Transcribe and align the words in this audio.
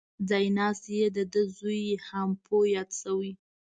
ځای 0.29 0.45
ناست 0.57 0.83
یې 0.97 1.05
دده 1.15 1.41
زوی 1.57 1.83
هامپو 2.07 2.57
یاد 2.75 2.89
شوی. 3.01 3.31